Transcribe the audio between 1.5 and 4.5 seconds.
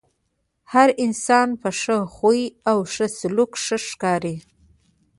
په ښۀ خوی او ښۀ سلوک ښۀ ښکاري.